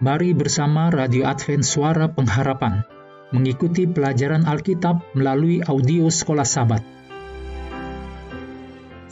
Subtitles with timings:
[0.00, 2.80] Mari bersama Radio Advent Suara Pengharapan
[3.36, 6.80] mengikuti pelajaran Alkitab melalui audio Sekolah Sabat.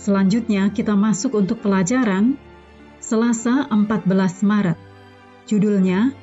[0.01, 2.41] Selanjutnya kita masuk untuk pelajaran
[3.05, 4.09] Selasa 14
[4.49, 4.81] Maret.
[5.45, 6.17] Judulnya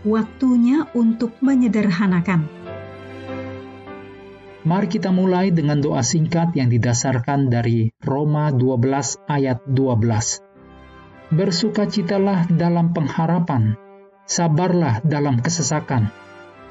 [0.00, 2.48] Waktunya untuk Menyederhanakan.
[4.64, 11.36] Mari kita mulai dengan doa singkat yang didasarkan dari Roma 12 ayat 12.
[11.36, 13.76] Bersukacitalah dalam pengharapan,
[14.26, 16.10] sabarlah dalam kesesakan,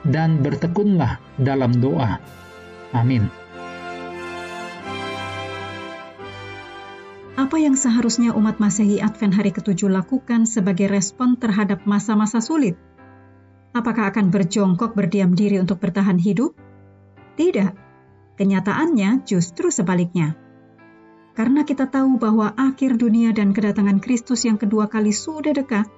[0.04, 2.20] dan bertekunlah dalam doa.
[2.92, 3.28] Amin.
[7.36, 12.80] Apa yang seharusnya umat Masehi Advent hari ketujuh lakukan sebagai respon terhadap masa-masa sulit?
[13.76, 16.56] Apakah akan berjongkok berdiam diri untuk bertahan hidup?
[17.36, 17.76] Tidak.
[18.40, 20.40] Kenyataannya justru sebaliknya.
[21.36, 25.92] Karena kita tahu bahwa akhir dunia dan kedatangan Kristus yang kedua kali sudah dekat,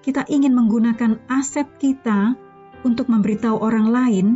[0.00, 2.36] kita ingin menggunakan aset kita
[2.84, 4.26] untuk memberitahu orang lain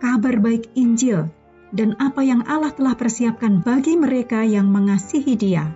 [0.00, 1.28] kabar baik Injil
[1.72, 5.72] dan apa yang Allah telah persiapkan bagi mereka yang mengasihi Dia.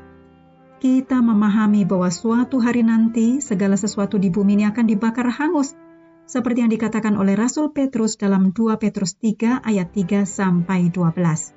[0.77, 5.73] Kita memahami bahwa suatu hari nanti segala sesuatu di bumi ini akan dibakar hangus,
[6.29, 11.57] seperti yang dikatakan oleh Rasul Petrus dalam 2 Petrus 3 ayat 3 sampai 12.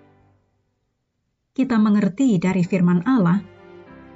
[1.51, 3.58] Kita mengerti dari firman Allah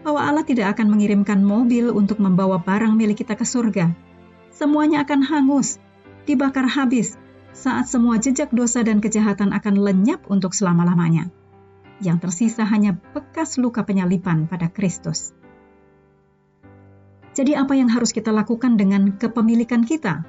[0.03, 3.95] bahwa Allah tidak akan mengirimkan mobil untuk membawa barang milik kita ke surga.
[4.51, 5.79] Semuanya akan hangus,
[6.27, 7.15] dibakar habis,
[7.55, 11.31] saat semua jejak dosa dan kejahatan akan lenyap untuk selama-lamanya.
[12.03, 15.31] Yang tersisa hanya bekas luka penyalipan pada Kristus.
[17.33, 20.21] Jadi apa yang harus kita lakukan dengan kepemilikan kita?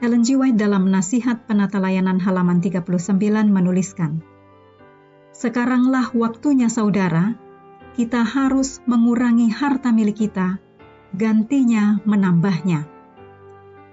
[0.00, 0.38] Ellen G.
[0.38, 2.86] White dalam Nasihat Penata Layanan halaman 39
[3.50, 4.22] menuliskan,
[5.34, 7.36] Sekaranglah waktunya saudara
[7.94, 10.62] kita harus mengurangi harta milik kita,
[11.14, 12.86] gantinya menambahnya.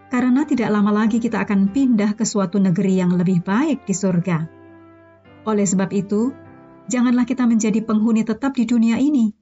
[0.08, 4.48] Karena tidak lama lagi kita akan pindah ke suatu negeri yang lebih baik di surga.
[5.44, 6.32] Oleh sebab itu,
[6.88, 9.36] janganlah kita menjadi penghuni tetap di dunia ini,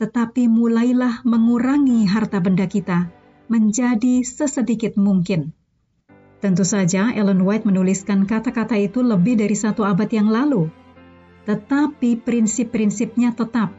[0.00, 3.12] tetapi mulailah mengurangi harta benda kita
[3.46, 5.54] menjadi sesedikit mungkin.
[6.42, 10.68] Tentu saja Ellen White menuliskan kata-kata itu lebih dari satu abad yang lalu,
[11.48, 13.72] tetapi prinsip-prinsipnya tetap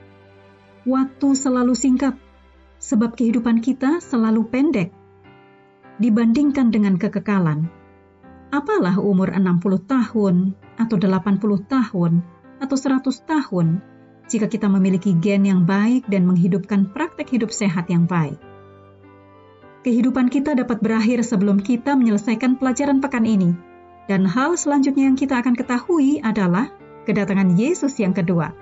[0.87, 2.15] waktu selalu singkat,
[2.79, 4.95] sebab kehidupan kita selalu pendek.
[5.99, 7.67] Dibandingkan dengan kekekalan,
[8.55, 12.23] apalah umur 60 tahun, atau 80 tahun,
[12.63, 13.83] atau 100 tahun,
[14.31, 18.39] jika kita memiliki gen yang baik dan menghidupkan praktek hidup sehat yang baik.
[19.83, 23.51] Kehidupan kita dapat berakhir sebelum kita menyelesaikan pelajaran pekan ini,
[24.07, 26.71] dan hal selanjutnya yang kita akan ketahui adalah
[27.03, 28.55] kedatangan Yesus yang kedua.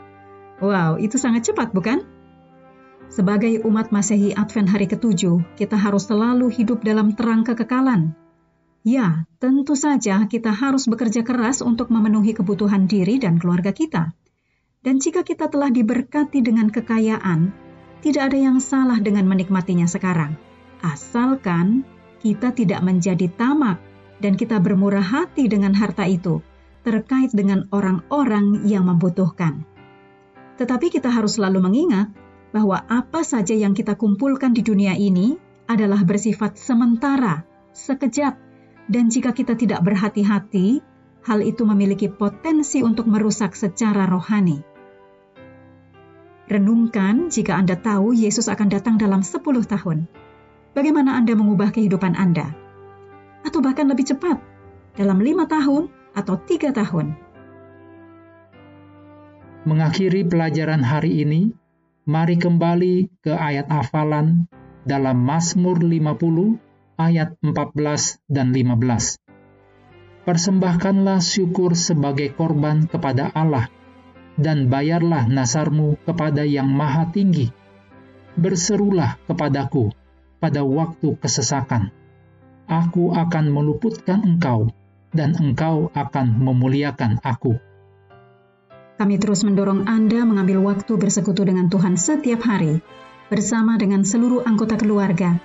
[0.63, 2.14] Wow, itu sangat cepat, bukan?
[3.09, 8.17] Sebagai umat Masehi Advent hari ketujuh, kita harus selalu hidup dalam terang kekekalan.
[8.85, 14.13] Ya, tentu saja kita harus bekerja keras untuk memenuhi kebutuhan diri dan keluarga kita.
[14.85, 17.49] Dan jika kita telah diberkati dengan kekayaan,
[18.05, 20.37] tidak ada yang salah dengan menikmatinya sekarang.
[20.85, 21.81] Asalkan
[22.21, 23.81] kita tidak menjadi tamak
[24.21, 26.45] dan kita bermurah hati dengan harta itu
[26.85, 29.65] terkait dengan orang-orang yang membutuhkan.
[30.61, 32.13] Tetapi kita harus selalu mengingat
[32.55, 35.35] bahwa apa saja yang kita kumpulkan di dunia ini
[35.67, 37.43] adalah bersifat sementara,
[37.75, 38.39] sekejap,
[38.87, 40.79] dan jika kita tidak berhati-hati,
[41.27, 44.63] hal itu memiliki potensi untuk merusak secara rohani.
[46.47, 50.07] Renungkan jika Anda tahu Yesus akan datang dalam 10 tahun.
[50.71, 52.55] Bagaimana Anda mengubah kehidupan Anda?
[53.43, 54.39] Atau bahkan lebih cepat,
[54.95, 57.19] dalam lima tahun atau tiga tahun.
[59.65, 61.64] Mengakhiri pelajaran hari ini,
[62.05, 64.45] Mari kembali ke ayat hafalan
[64.85, 69.17] dalam Mazmur 50 ayat 14 dan 15.
[70.21, 73.73] Persembahkanlah syukur sebagai korban kepada Allah
[74.37, 77.49] dan bayarlah nasarmu kepada yang maha tinggi.
[78.37, 79.89] Berserulah kepadaku
[80.37, 81.89] pada waktu kesesakan.
[82.69, 84.69] Aku akan meluputkan engkau
[85.09, 87.57] dan engkau akan memuliakan aku.
[88.95, 92.79] Kami terus mendorong Anda mengambil waktu bersekutu dengan Tuhan setiap hari,
[93.27, 95.37] bersama dengan seluruh anggota keluarga,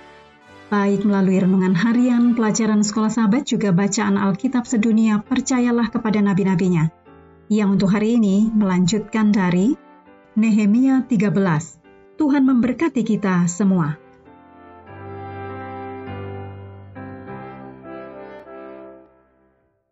[0.71, 6.89] baik melalui renungan harian, pelajaran sekolah sahabat, juga bacaan Alkitab sedunia, percayalah kepada nabi-nabinya,
[7.51, 9.75] yang untuk hari ini melanjutkan dari
[10.39, 12.15] Nehemia 13.
[12.15, 14.00] Tuhan memberkati kita semua.